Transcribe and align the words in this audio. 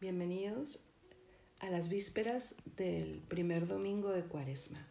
Bienvenidos 0.00 0.78
a 1.58 1.70
las 1.70 1.88
vísperas 1.88 2.54
del 2.76 3.18
primer 3.18 3.66
domingo 3.66 4.10
de 4.10 4.22
Cuaresma. 4.22 4.86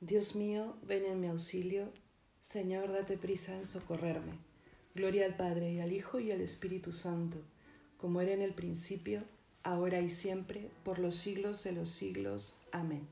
Dios 0.00 0.36
mío, 0.36 0.76
ven 0.84 1.04
en 1.04 1.20
mi 1.20 1.26
auxilio. 1.26 1.92
Señor, 2.42 2.92
date 2.92 3.18
prisa 3.18 3.56
en 3.56 3.66
socorrerme. 3.66 4.38
Gloria 4.94 5.26
al 5.26 5.36
Padre 5.36 5.72
y 5.72 5.80
al 5.80 5.92
Hijo 5.92 6.20
y 6.20 6.30
al 6.30 6.42
Espíritu 6.42 6.92
Santo, 6.92 7.42
como 7.96 8.20
era 8.20 8.30
en 8.30 8.40
el 8.40 8.54
principio, 8.54 9.24
ahora 9.64 10.00
y 10.00 10.10
siempre, 10.10 10.70
por 10.84 11.00
los 11.00 11.16
siglos 11.16 11.64
de 11.64 11.72
los 11.72 11.88
siglos. 11.88 12.60
Amén. 12.70 13.08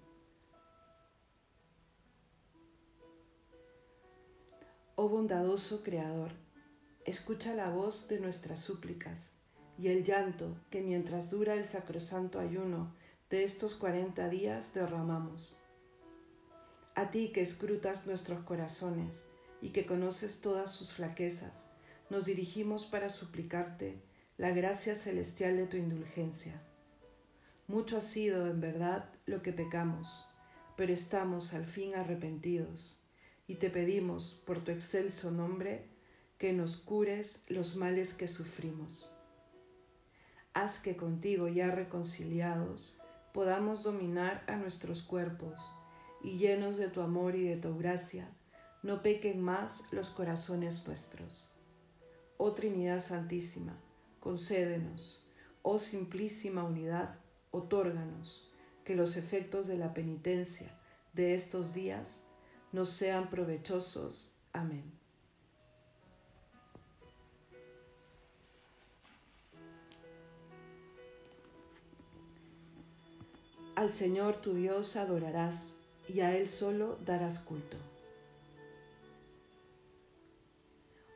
Oh 4.94 5.08
bondadoso 5.08 5.82
Creador, 5.82 6.45
escucha 7.06 7.54
la 7.54 7.70
voz 7.70 8.08
de 8.08 8.18
nuestras 8.18 8.58
súplicas 8.58 9.30
y 9.78 9.88
el 9.88 10.02
llanto 10.02 10.56
que 10.70 10.82
mientras 10.82 11.30
dura 11.30 11.54
el 11.54 11.64
sacrosanto 11.64 12.40
ayuno 12.40 12.92
de 13.30 13.44
estos 13.44 13.76
cuarenta 13.76 14.28
días 14.28 14.74
derramamos. 14.74 15.56
A 16.96 17.10
ti 17.10 17.30
que 17.32 17.42
escrutas 17.42 18.06
nuestros 18.08 18.42
corazones 18.42 19.28
y 19.62 19.70
que 19.70 19.86
conoces 19.86 20.40
todas 20.40 20.72
sus 20.72 20.92
flaquezas, 20.92 21.70
nos 22.10 22.24
dirigimos 22.24 22.86
para 22.86 23.08
suplicarte 23.08 24.02
la 24.36 24.50
gracia 24.50 24.96
celestial 24.96 25.56
de 25.56 25.66
tu 25.66 25.76
indulgencia. 25.76 26.60
Mucho 27.68 27.98
ha 27.98 28.00
sido, 28.00 28.48
en 28.48 28.60
verdad, 28.60 29.10
lo 29.26 29.42
que 29.42 29.52
pecamos, 29.52 30.24
pero 30.76 30.92
estamos 30.92 31.54
al 31.54 31.66
fin 31.66 31.94
arrepentidos 31.94 33.00
y 33.46 33.56
te 33.56 33.70
pedimos, 33.70 34.42
por 34.44 34.64
tu 34.64 34.72
excelso 34.72 35.30
nombre, 35.30 35.95
que 36.38 36.52
nos 36.52 36.76
cures 36.76 37.44
los 37.48 37.76
males 37.76 38.14
que 38.14 38.28
sufrimos. 38.28 39.10
Haz 40.52 40.78
que 40.80 40.96
contigo 40.96 41.48
ya 41.48 41.70
reconciliados 41.70 42.98
podamos 43.32 43.82
dominar 43.82 44.42
a 44.46 44.56
nuestros 44.56 45.02
cuerpos 45.02 45.78
y 46.22 46.38
llenos 46.38 46.78
de 46.78 46.88
tu 46.88 47.02
amor 47.02 47.36
y 47.36 47.44
de 47.44 47.56
tu 47.56 47.76
gracia, 47.76 48.28
no 48.82 49.02
pequen 49.02 49.42
más 49.42 49.84
los 49.92 50.10
corazones 50.10 50.86
nuestros. 50.86 51.52
Oh 52.38 52.52
Trinidad 52.52 53.00
Santísima, 53.00 53.78
concédenos, 54.20 55.26
oh 55.62 55.78
Simplísima 55.78 56.64
Unidad, 56.64 57.18
otórganos 57.50 58.50
que 58.84 58.94
los 58.94 59.16
efectos 59.16 59.66
de 59.66 59.76
la 59.76 59.92
penitencia 59.92 60.70
de 61.12 61.34
estos 61.34 61.74
días 61.74 62.24
nos 62.72 62.90
sean 62.90 63.28
provechosos. 63.30 64.34
Amén. 64.52 65.05
Al 73.76 73.92
Señor 73.92 74.40
tu 74.40 74.54
Dios 74.54 74.96
adorarás 74.96 75.74
y 76.08 76.20
a 76.20 76.34
Él 76.34 76.48
solo 76.48 76.98
darás 77.04 77.38
culto. 77.38 77.76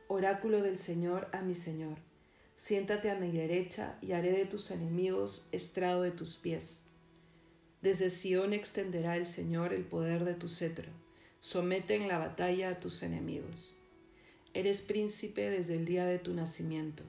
Oráculo 0.07 0.61
del 0.61 0.77
Señor 0.77 1.27
a 1.31 1.41
mi 1.41 1.55
Señor, 1.55 1.97
siéntate 2.57 3.09
a 3.09 3.15
mi 3.15 3.31
derecha 3.31 3.97
y 3.99 4.11
haré 4.11 4.33
de 4.33 4.45
tus 4.45 4.69
enemigos 4.69 5.47
estrado 5.51 6.03
de 6.03 6.11
tus 6.11 6.37
pies. 6.37 6.83
Desde 7.81 8.11
Sión 8.11 8.53
extenderá 8.53 9.17
el 9.17 9.25
Señor 9.25 9.73
el 9.73 9.83
poder 9.83 10.23
de 10.23 10.35
tu 10.35 10.47
cetro, 10.47 10.91
somete 11.39 11.95
en 11.95 12.07
la 12.07 12.19
batalla 12.19 12.69
a 12.69 12.77
tus 12.77 13.01
enemigos. 13.01 13.75
Eres 14.53 14.83
príncipe 14.83 15.49
desde 15.49 15.73
el 15.73 15.85
día 15.85 16.05
de 16.05 16.19
tu 16.19 16.31
nacimiento, 16.35 17.05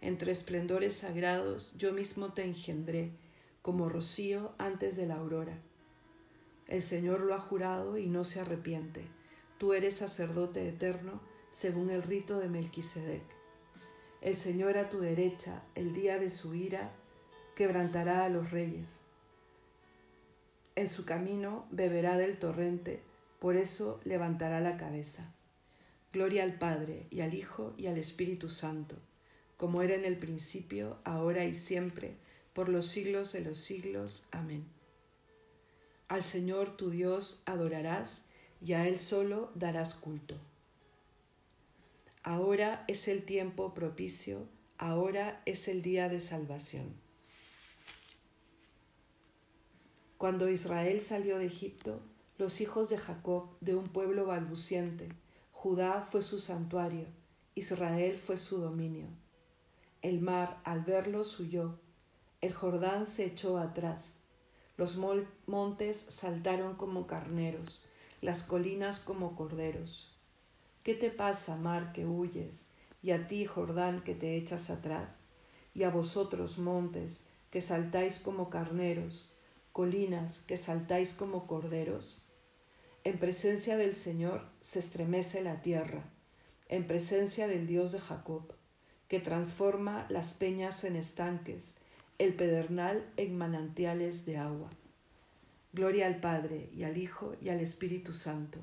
entre 0.00 0.30
esplendores 0.30 0.94
sagrados 0.94 1.74
yo 1.76 1.92
mismo 1.92 2.32
te 2.32 2.44
engendré 2.44 3.10
como 3.62 3.88
rocío 3.88 4.52
antes 4.58 4.96
de 4.96 5.06
la 5.06 5.16
aurora. 5.16 5.56
El 6.66 6.82
Señor 6.82 7.20
lo 7.20 7.34
ha 7.34 7.38
jurado 7.38 7.96
y 7.98 8.06
no 8.06 8.24
se 8.24 8.40
arrepiente. 8.40 9.06
Tú 9.58 9.72
eres 9.72 9.96
sacerdote 9.96 10.68
eterno 10.68 11.20
según 11.52 11.90
el 11.90 12.02
rito 12.02 12.38
de 12.38 12.48
Melquisedec. 12.48 13.22
El 14.20 14.34
Señor 14.34 14.78
a 14.78 14.90
tu 14.90 15.00
derecha, 15.00 15.62
el 15.74 15.94
día 15.94 16.18
de 16.18 16.30
su 16.30 16.54
ira, 16.54 16.92
quebrantará 17.54 18.24
a 18.24 18.28
los 18.28 18.50
reyes. 18.50 19.06
En 20.74 20.88
su 20.88 21.04
camino 21.04 21.66
beberá 21.70 22.16
del 22.16 22.38
torrente, 22.38 23.02
por 23.38 23.56
eso 23.56 24.00
levantará 24.04 24.60
la 24.60 24.76
cabeza. 24.76 25.34
Gloria 26.12 26.44
al 26.44 26.58
Padre 26.58 27.06
y 27.10 27.20
al 27.20 27.34
Hijo 27.34 27.74
y 27.76 27.86
al 27.86 27.98
Espíritu 27.98 28.48
Santo, 28.48 28.96
como 29.56 29.82
era 29.82 29.94
en 29.94 30.04
el 30.04 30.18
principio, 30.18 30.98
ahora 31.04 31.44
y 31.44 31.54
siempre, 31.54 32.16
por 32.52 32.68
los 32.68 32.86
siglos 32.86 33.32
de 33.32 33.40
los 33.40 33.58
siglos. 33.58 34.26
Amén. 34.30 34.66
Al 36.08 36.22
Señor 36.22 36.76
tu 36.76 36.90
Dios 36.90 37.42
adorarás 37.46 38.24
y 38.64 38.74
a 38.74 38.86
Él 38.86 38.98
solo 38.98 39.50
darás 39.54 39.94
culto. 39.94 40.36
Ahora 42.22 42.84
es 42.86 43.08
el 43.08 43.24
tiempo 43.24 43.74
propicio, 43.74 44.46
ahora 44.78 45.42
es 45.46 45.66
el 45.68 45.82
día 45.82 46.08
de 46.08 46.20
salvación. 46.20 46.94
Cuando 50.18 50.48
Israel 50.48 51.00
salió 51.00 51.38
de 51.38 51.46
Egipto, 51.46 52.00
los 52.38 52.60
hijos 52.60 52.88
de 52.88 52.98
Jacob, 52.98 53.56
de 53.60 53.74
un 53.74 53.88
pueblo 53.88 54.26
balbuciente, 54.26 55.08
Judá 55.50 56.06
fue 56.08 56.22
su 56.22 56.38
santuario, 56.38 57.06
Israel 57.56 58.18
fue 58.18 58.36
su 58.36 58.58
dominio. 58.58 59.08
El 60.00 60.20
mar, 60.20 60.60
al 60.64 60.82
verlos, 60.82 61.40
huyó, 61.40 61.80
el 62.42 62.52
Jordán 62.52 63.06
se 63.06 63.24
echó 63.24 63.56
atrás, 63.56 64.18
los 64.76 64.96
montes 65.46 65.96
saltaron 66.08 66.74
como 66.74 67.06
carneros, 67.06 67.84
las 68.20 68.42
colinas 68.42 68.98
como 68.98 69.36
corderos. 69.36 70.16
¿Qué 70.82 70.94
te 70.94 71.10
pasa, 71.10 71.54
mar, 71.54 71.92
que 71.92 72.04
huyes, 72.04 72.72
y 73.00 73.12
a 73.12 73.28
ti, 73.28 73.46
Jordán, 73.46 74.02
que 74.02 74.16
te 74.16 74.36
echas 74.36 74.70
atrás? 74.70 75.26
Y 75.72 75.84
a 75.84 75.90
vosotros, 75.90 76.58
montes, 76.58 77.24
que 77.52 77.60
saltáis 77.60 78.18
como 78.18 78.50
carneros, 78.50 79.36
colinas, 79.70 80.40
que 80.40 80.56
saltáis 80.56 81.12
como 81.12 81.46
corderos? 81.46 82.26
En 83.04 83.18
presencia 83.18 83.76
del 83.76 83.94
Señor 83.94 84.48
se 84.62 84.80
estremece 84.80 85.42
la 85.42 85.62
tierra, 85.62 86.10
en 86.68 86.88
presencia 86.88 87.46
del 87.46 87.68
Dios 87.68 87.92
de 87.92 88.00
Jacob, 88.00 88.52
que 89.06 89.20
transforma 89.20 90.06
las 90.08 90.34
peñas 90.34 90.82
en 90.82 90.96
estanques, 90.96 91.76
el 92.18 92.34
pedernal 92.34 93.10
en 93.16 93.36
manantiales 93.36 94.24
de 94.26 94.36
agua. 94.36 94.70
Gloria 95.72 96.06
al 96.06 96.20
Padre 96.20 96.68
y 96.76 96.84
al 96.84 96.96
Hijo 96.96 97.34
y 97.40 97.48
al 97.48 97.60
Espíritu 97.60 98.12
Santo, 98.12 98.58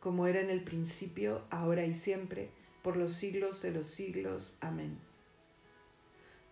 como 0.00 0.26
era 0.26 0.40
en 0.40 0.50
el 0.50 0.64
principio, 0.64 1.42
ahora 1.50 1.84
y 1.84 1.94
siempre, 1.94 2.50
por 2.82 2.96
los 2.96 3.12
siglos 3.12 3.62
de 3.62 3.72
los 3.72 3.86
siglos. 3.86 4.56
Amén. 4.60 4.98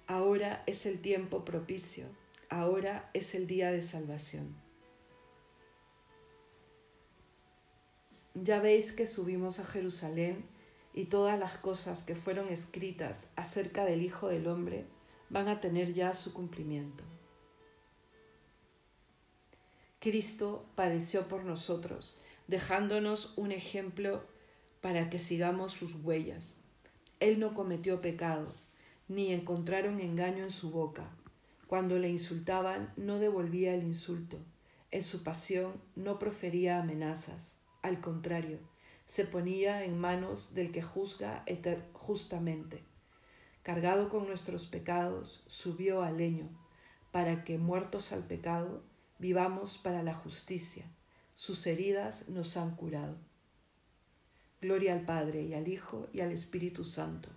Ahora 0.06 0.62
es 0.66 0.84
el 0.84 1.00
tiempo 1.00 1.44
propicio, 1.44 2.06
ahora 2.50 3.08
es 3.14 3.34
el 3.34 3.46
día 3.46 3.72
de 3.72 3.80
salvación. 3.80 4.54
Ya 8.34 8.60
veis 8.60 8.92
que 8.92 9.06
subimos 9.06 9.60
a 9.60 9.64
Jerusalén 9.64 10.44
y 10.92 11.06
todas 11.06 11.38
las 11.38 11.56
cosas 11.56 12.02
que 12.02 12.14
fueron 12.14 12.48
escritas 12.48 13.30
acerca 13.36 13.84
del 13.84 14.02
Hijo 14.02 14.28
del 14.28 14.46
Hombre 14.48 14.86
van 15.30 15.48
a 15.48 15.60
tener 15.60 15.92
ya 15.92 16.14
su 16.14 16.32
cumplimiento. 16.32 17.04
Cristo 20.00 20.66
padeció 20.74 21.28
por 21.28 21.44
nosotros, 21.44 22.20
dejándonos 22.46 23.32
un 23.36 23.52
ejemplo 23.52 24.22
para 24.80 25.08
que 25.08 25.18
sigamos 25.18 25.72
sus 25.72 25.94
huellas. 25.94 26.60
Él 27.20 27.40
no 27.40 27.54
cometió 27.54 28.02
pecado, 28.02 28.54
ni 29.08 29.32
encontraron 29.32 30.00
engaño 30.00 30.44
en 30.44 30.50
su 30.50 30.70
boca. 30.70 31.10
Cuando 31.66 31.98
le 31.98 32.10
insultaban, 32.10 32.92
no 32.96 33.18
devolvía 33.18 33.74
el 33.74 33.82
insulto. 33.82 34.38
En 34.90 35.02
su 35.02 35.22
pasión 35.22 35.80
no 35.96 36.18
profería 36.18 36.80
amenazas. 36.80 37.56
Al 37.80 38.00
contrario, 38.00 38.58
se 39.06 39.24
ponía 39.24 39.84
en 39.84 39.98
manos 39.98 40.54
del 40.54 40.70
que 40.70 40.82
juzga 40.82 41.44
justamente 41.94 42.84
cargado 43.64 44.10
con 44.10 44.26
nuestros 44.26 44.66
pecados, 44.66 45.42
subió 45.46 46.02
al 46.02 46.18
leño, 46.18 46.50
para 47.10 47.44
que, 47.44 47.56
muertos 47.56 48.12
al 48.12 48.22
pecado, 48.26 48.82
vivamos 49.18 49.78
para 49.78 50.02
la 50.02 50.12
justicia. 50.12 50.84
Sus 51.34 51.66
heridas 51.66 52.28
nos 52.28 52.58
han 52.58 52.76
curado. 52.76 53.16
Gloria 54.60 54.92
al 54.92 55.06
Padre 55.06 55.42
y 55.44 55.54
al 55.54 55.66
Hijo 55.66 56.08
y 56.12 56.20
al 56.20 56.30
Espíritu 56.30 56.84
Santo, 56.84 57.30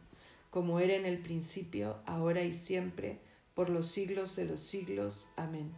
como 0.50 0.82
era 0.82 0.96
en 0.96 1.06
el 1.06 1.20
principio, 1.20 2.02
ahora 2.06 2.44
y 2.44 2.54
siempre, 2.54 3.20
por 3.54 3.70
los 3.70 3.88
siglos 3.88 4.36
de 4.36 4.46
los 4.46 4.60
siglos. 4.60 5.28
Amén. 5.38 5.72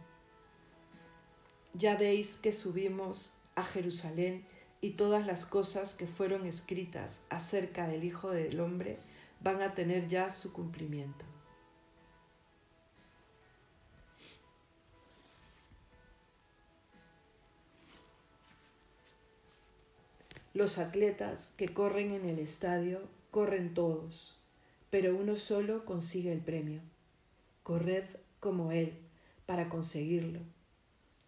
Ya 1.74 1.96
veis 1.96 2.36
que 2.36 2.50
subimos 2.50 3.34
a 3.54 3.62
Jerusalén 3.62 4.44
y 4.80 4.90
todas 4.90 5.24
las 5.24 5.46
cosas 5.46 5.94
que 5.94 6.08
fueron 6.08 6.44
escritas 6.44 7.20
acerca 7.28 7.86
del 7.86 8.02
Hijo 8.02 8.32
del 8.32 8.58
Hombre 8.58 8.98
van 9.40 9.62
a 9.62 9.74
tener 9.74 10.08
ya 10.08 10.30
su 10.30 10.52
cumplimiento. 10.52 11.24
Los 20.52 20.78
atletas 20.78 21.54
que 21.56 21.68
corren 21.68 22.10
en 22.10 22.28
el 22.28 22.38
estadio 22.38 23.00
corren 23.30 23.72
todos, 23.72 24.36
pero 24.90 25.16
uno 25.16 25.36
solo 25.36 25.84
consigue 25.84 26.32
el 26.32 26.40
premio. 26.40 26.80
Corred 27.62 28.04
como 28.40 28.72
él 28.72 28.98
para 29.46 29.68
conseguirlo. 29.68 30.40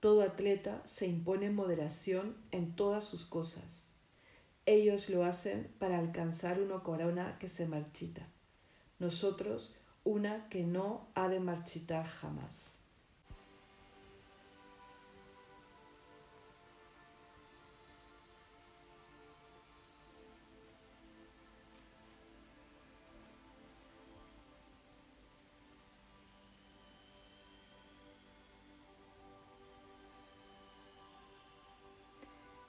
Todo 0.01 0.23
atleta 0.23 0.83
se 0.85 1.07
impone 1.07 1.51
moderación 1.51 2.37
en 2.51 2.75
todas 2.75 3.05
sus 3.05 3.25
cosas. 3.25 3.85
Ellos 4.67 5.09
lo 5.11 5.25
hacen 5.25 5.75
para 5.79 5.99
alcanzar 5.99 6.61
una 6.61 6.83
corona 6.83 7.37
que 7.39 7.49
se 7.49 7.67
marchita, 7.67 8.29
nosotros 8.99 9.75
una 10.05 10.49
que 10.49 10.65
no 10.65 11.09
ha 11.15 11.29
de 11.29 11.41
marchitar 11.41 12.07
jamás. 12.07 12.82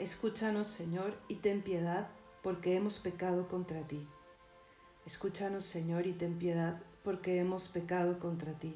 Escúchanos, 0.04 0.68
Señor, 0.68 1.18
y 1.30 1.36
ten 1.36 1.62
piedad, 1.62 2.10
porque 2.42 2.76
hemos 2.76 3.00
pecado 3.00 3.48
contra 3.48 3.88
ti. 3.88 4.06
Escúchanos, 5.06 5.64
Señor, 5.64 6.08
y 6.08 6.12
ten 6.12 6.38
piedad, 6.38 6.82
porque 7.06 7.38
hemos 7.38 7.70
pecado 7.70 8.20
contra 8.20 8.52
ti. 8.52 8.76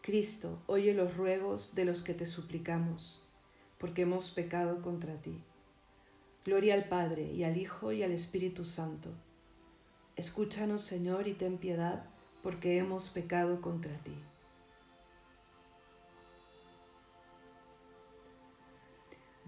Cristo, 0.00 0.60
oye 0.66 0.92
los 0.92 1.16
ruegos 1.16 1.76
de 1.76 1.84
los 1.84 2.02
que 2.02 2.14
te 2.14 2.26
suplicamos, 2.26 3.22
porque 3.78 4.02
hemos 4.02 4.32
pecado 4.32 4.82
contra 4.82 5.22
ti. 5.22 5.40
Gloria 6.44 6.74
al 6.74 6.88
Padre, 6.88 7.30
y 7.30 7.44
al 7.44 7.56
Hijo, 7.56 7.92
y 7.92 8.02
al 8.02 8.10
Espíritu 8.10 8.64
Santo. 8.64 9.10
Escúchanos, 10.16 10.80
Señor, 10.80 11.28
y 11.28 11.34
ten 11.34 11.58
piedad, 11.58 12.06
porque 12.42 12.76
hemos 12.76 13.08
pecado 13.08 13.60
contra 13.60 13.96
ti. 13.98 14.16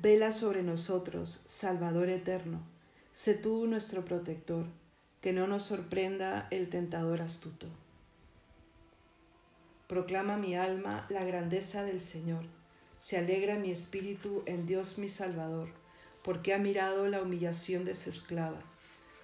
Vela 0.05 0.33
sobre 0.33 0.63
nosotros, 0.63 1.43
Salvador 1.47 2.11
eterno. 2.11 2.61
Sé 3.15 3.33
tú 3.33 3.67
nuestro 3.67 4.05
protector, 4.05 4.67
que 5.23 5.33
no 5.33 5.47
nos 5.47 5.63
sorprenda 5.63 6.47
el 6.51 6.69
tentador 6.69 7.23
astuto. 7.23 7.69
Proclama 9.87 10.37
mi 10.37 10.57
alma 10.57 11.07
la 11.09 11.25
grandeza 11.25 11.85
del 11.85 12.03
Señor. 12.03 12.45
Se 12.99 13.17
alegra 13.17 13.59
mi 13.59 13.71
espíritu 13.71 14.43
en 14.45 14.67
Dios 14.67 14.99
mi 14.99 15.09
Salvador, 15.09 15.71
porque 16.23 16.53
ha 16.53 16.59
mirado 16.59 17.09
la 17.09 17.23
humillación 17.23 17.87
de 17.87 17.95
su 17.95 18.11
esclava. 18.11 18.61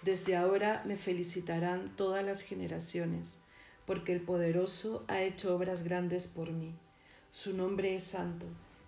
Desde 0.00 0.34
ahora 0.34 0.82
me 0.86 0.96
felicitarán 0.96 1.94
todas 1.94 2.24
las 2.24 2.40
generaciones, 2.40 3.38
porque 3.84 4.14
el 4.14 4.22
poderoso 4.22 5.04
ha 5.08 5.20
hecho 5.20 5.54
obras 5.54 5.82
grandes 5.82 6.26
por 6.26 6.52
mí. 6.52 6.72
Su 7.32 7.54
nombre 7.54 7.94
es 7.94 8.02
santo 8.04 8.46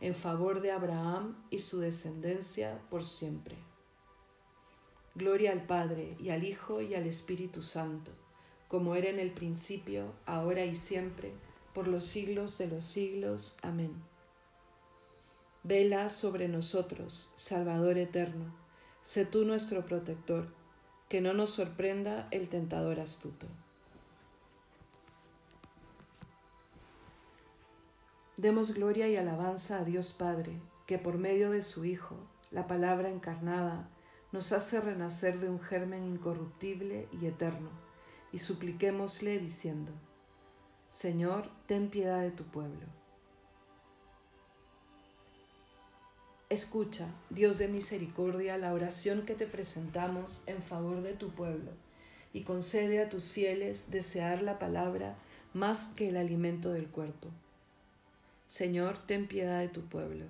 en 0.00 0.14
favor 0.14 0.60
de 0.60 0.72
Abraham 0.72 1.36
y 1.50 1.58
su 1.58 1.78
descendencia 1.80 2.80
por 2.88 3.04
siempre. 3.04 3.56
Gloria 5.14 5.52
al 5.52 5.66
Padre 5.66 6.16
y 6.18 6.30
al 6.30 6.44
Hijo 6.44 6.80
y 6.80 6.94
al 6.94 7.06
Espíritu 7.06 7.62
Santo, 7.62 8.12
como 8.68 8.94
era 8.94 9.10
en 9.10 9.18
el 9.18 9.32
principio, 9.32 10.14
ahora 10.24 10.64
y 10.64 10.74
siempre, 10.74 11.32
por 11.74 11.88
los 11.88 12.04
siglos 12.04 12.56
de 12.58 12.68
los 12.68 12.84
siglos. 12.84 13.56
Amén. 13.62 14.02
Vela 15.62 16.08
sobre 16.08 16.48
nosotros, 16.48 17.28
Salvador 17.36 17.98
eterno, 17.98 18.54
sé 19.02 19.26
tú 19.26 19.44
nuestro 19.44 19.84
protector, 19.84 20.48
que 21.08 21.20
no 21.20 21.34
nos 21.34 21.50
sorprenda 21.50 22.28
el 22.30 22.48
tentador 22.48 23.00
astuto. 23.00 23.46
Demos 28.40 28.72
gloria 28.72 29.06
y 29.06 29.16
alabanza 29.16 29.80
a 29.80 29.84
Dios 29.84 30.14
Padre, 30.14 30.62
que 30.86 30.96
por 30.96 31.18
medio 31.18 31.50
de 31.50 31.60
su 31.60 31.84
Hijo, 31.84 32.16
la 32.50 32.66
palabra 32.66 33.10
encarnada, 33.10 33.90
nos 34.32 34.52
hace 34.52 34.80
renacer 34.80 35.40
de 35.40 35.50
un 35.50 35.60
germen 35.60 36.06
incorruptible 36.06 37.06
y 37.20 37.26
eterno, 37.26 37.68
y 38.32 38.38
supliquémosle 38.38 39.38
diciendo, 39.38 39.92
Señor, 40.88 41.50
ten 41.66 41.90
piedad 41.90 42.22
de 42.22 42.30
tu 42.30 42.44
pueblo. 42.44 42.86
Escucha, 46.48 47.08
Dios 47.28 47.58
de 47.58 47.68
misericordia, 47.68 48.56
la 48.56 48.72
oración 48.72 49.26
que 49.26 49.34
te 49.34 49.46
presentamos 49.46 50.42
en 50.46 50.62
favor 50.62 51.02
de 51.02 51.12
tu 51.12 51.28
pueblo, 51.28 51.72
y 52.32 52.44
concede 52.44 53.02
a 53.02 53.10
tus 53.10 53.32
fieles 53.32 53.90
desear 53.90 54.40
la 54.40 54.58
palabra 54.58 55.18
más 55.52 55.88
que 55.88 56.08
el 56.08 56.16
alimento 56.16 56.72
del 56.72 56.88
cuerpo 56.88 57.28
Señor, 58.50 58.98
ten 58.98 59.28
piedad 59.28 59.60
de 59.60 59.68
tu 59.68 59.82
pueblo. 59.82 60.26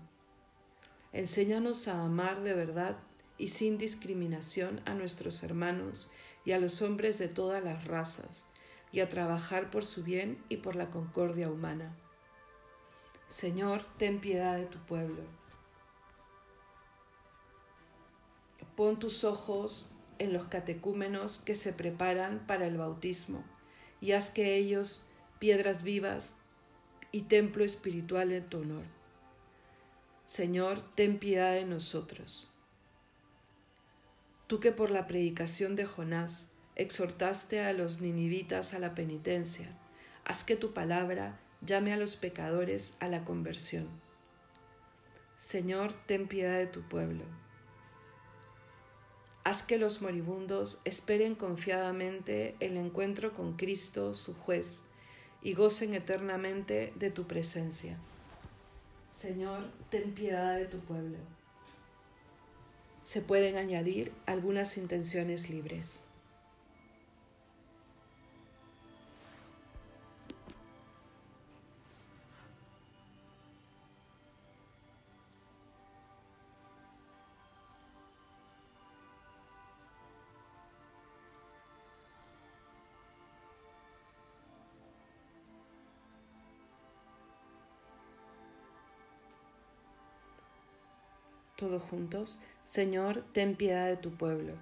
Enséñanos 1.10 1.88
a 1.88 2.02
amar 2.02 2.42
de 2.42 2.52
verdad 2.52 2.98
y 3.38 3.48
sin 3.48 3.78
discriminación 3.78 4.82
a 4.84 4.92
nuestros 4.92 5.42
hermanos 5.42 6.10
y 6.44 6.52
a 6.52 6.58
los 6.58 6.82
hombres 6.82 7.16
de 7.16 7.28
todas 7.28 7.64
las 7.64 7.86
razas, 7.86 8.46
y 8.92 9.00
a 9.00 9.08
trabajar 9.08 9.70
por 9.70 9.86
su 9.86 10.02
bien 10.02 10.44
y 10.50 10.58
por 10.58 10.76
la 10.76 10.90
concordia 10.90 11.50
humana. 11.50 11.96
Señor, 13.28 13.86
ten 13.96 14.20
piedad 14.20 14.58
de 14.58 14.66
tu 14.66 14.76
pueblo. 14.80 15.22
Pon 18.76 18.98
tus 18.98 19.24
ojos 19.24 19.88
en 20.18 20.34
los 20.34 20.44
catecúmenos 20.44 21.38
que 21.38 21.54
se 21.54 21.72
preparan 21.72 22.46
para 22.46 22.66
el 22.66 22.76
bautismo 22.76 23.42
y 23.98 24.12
haz 24.12 24.30
que 24.30 24.56
ellos, 24.56 25.06
piedras 25.38 25.82
vivas, 25.82 26.36
y 27.12 27.22
templo 27.22 27.64
espiritual 27.64 28.32
en 28.32 28.44
tu 28.48 28.60
honor. 28.60 28.84
Señor, 30.26 30.80
ten 30.80 31.18
piedad 31.18 31.54
de 31.54 31.64
nosotros. 31.64 32.50
Tú 34.46 34.60
que 34.60 34.72
por 34.72 34.90
la 34.90 35.06
predicación 35.06 35.76
de 35.76 35.84
Jonás 35.84 36.48
exhortaste 36.76 37.60
a 37.60 37.72
los 37.72 38.00
ninivitas 38.00 38.74
a 38.74 38.78
la 38.78 38.94
penitencia, 38.94 39.76
haz 40.24 40.44
que 40.44 40.56
tu 40.56 40.72
palabra 40.72 41.40
llame 41.60 41.92
a 41.92 41.96
los 41.96 42.16
pecadores 42.16 42.96
a 43.00 43.08
la 43.08 43.24
conversión. 43.24 43.88
Señor, 45.36 45.92
ten 46.06 46.28
piedad 46.28 46.56
de 46.58 46.66
tu 46.66 46.82
pueblo. 46.82 47.24
Haz 49.42 49.62
que 49.62 49.78
los 49.78 50.02
moribundos 50.02 50.80
esperen 50.84 51.34
confiadamente 51.34 52.56
el 52.60 52.76
encuentro 52.76 53.32
con 53.32 53.56
Cristo, 53.56 54.14
su 54.14 54.34
juez, 54.34 54.82
y 55.42 55.54
gocen 55.54 55.94
eternamente 55.94 56.92
de 56.96 57.10
tu 57.10 57.26
presencia. 57.26 57.96
Señor, 59.10 59.70
ten 59.90 60.12
piedad 60.14 60.56
de 60.56 60.66
tu 60.66 60.78
pueblo. 60.80 61.18
Se 63.04 63.20
pueden 63.20 63.56
añadir 63.56 64.12
algunas 64.26 64.76
intenciones 64.76 65.50
libres. 65.50 66.04
Todos 91.60 91.82
juntos, 91.82 92.38
Señor, 92.64 93.22
ten 93.34 93.54
piedad 93.54 93.86
de 93.86 93.98
tu 93.98 94.12
pueblo. 94.12 94.54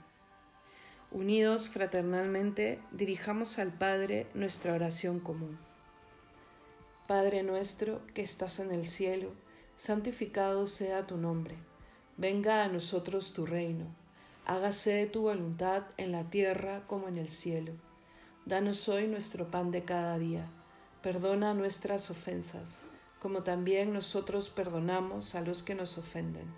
Unidos 1.12 1.70
fraternalmente, 1.70 2.80
dirijamos 2.90 3.60
al 3.60 3.72
Padre 3.72 4.26
nuestra 4.34 4.74
oración 4.74 5.20
común. 5.20 5.58
Padre 7.06 7.44
nuestro 7.44 8.04
que 8.14 8.22
estás 8.22 8.58
en 8.58 8.72
el 8.72 8.88
cielo, 8.88 9.30
santificado 9.76 10.66
sea 10.66 11.06
tu 11.06 11.16
nombre. 11.18 11.54
Venga 12.16 12.64
a 12.64 12.68
nosotros 12.68 13.32
tu 13.32 13.46
reino. 13.46 13.86
Hágase 14.44 15.06
tu 15.06 15.22
voluntad 15.22 15.84
en 15.98 16.10
la 16.10 16.28
tierra 16.28 16.82
como 16.88 17.06
en 17.06 17.16
el 17.16 17.28
cielo. 17.28 17.74
Danos 18.44 18.88
hoy 18.88 19.06
nuestro 19.06 19.52
pan 19.52 19.70
de 19.70 19.84
cada 19.84 20.18
día. 20.18 20.50
Perdona 21.00 21.54
nuestras 21.54 22.10
ofensas, 22.10 22.80
como 23.20 23.44
también 23.44 23.92
nosotros 23.92 24.50
perdonamos 24.50 25.36
a 25.36 25.42
los 25.42 25.62
que 25.62 25.76
nos 25.76 25.96
ofenden. 25.96 26.52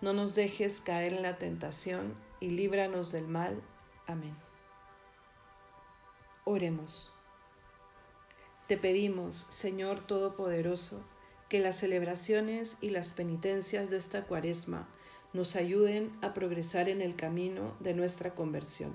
No 0.00 0.12
nos 0.14 0.34
dejes 0.34 0.80
caer 0.80 1.12
en 1.12 1.22
la 1.22 1.36
tentación 1.36 2.14
y 2.40 2.50
líbranos 2.50 3.12
del 3.12 3.28
mal. 3.28 3.60
Amén. 4.06 4.34
Oremos. 6.44 7.14
Te 8.66 8.78
pedimos, 8.78 9.46
Señor 9.50 10.00
Todopoderoso, 10.00 11.02
que 11.50 11.58
las 11.58 11.76
celebraciones 11.76 12.78
y 12.80 12.90
las 12.90 13.12
penitencias 13.12 13.90
de 13.90 13.98
esta 13.98 14.24
cuaresma 14.24 14.88
nos 15.32 15.54
ayuden 15.54 16.16
a 16.22 16.32
progresar 16.32 16.88
en 16.88 17.02
el 17.02 17.14
camino 17.14 17.76
de 17.80 17.92
nuestra 17.92 18.34
conversión. 18.34 18.92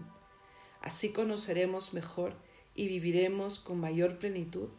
Así 0.81 1.09
conoceremos 1.09 1.93
mejor 1.93 2.33
y 2.73 2.87
viviremos 2.87 3.59
con 3.59 3.79
mayor 3.79 4.17
plenitud 4.17 4.69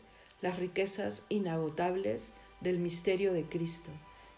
las 0.41 0.59
riquezas 0.59 1.25
inagotables 1.29 2.33
del 2.61 2.79
misterio 2.79 3.33
de 3.33 3.45
Cristo, 3.45 3.91